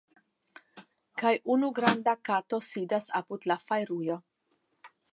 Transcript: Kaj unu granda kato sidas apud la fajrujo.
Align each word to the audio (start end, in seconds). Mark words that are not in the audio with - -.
Kaj 1.23 1.33
unu 1.57 1.69
granda 1.81 2.17
kato 2.31 2.61
sidas 2.71 3.13
apud 3.23 3.49
la 3.53 3.63
fajrujo. 3.71 4.21